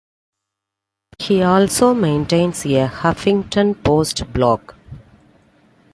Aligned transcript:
He 1.19 1.43
also 1.43 1.93
maintains 1.93 2.65
a 2.65 2.87
"Huffington 2.87 3.83
Post" 3.83 4.33
blog. 4.33 4.73